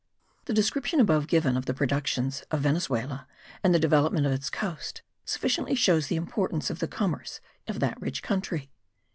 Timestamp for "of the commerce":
6.71-7.39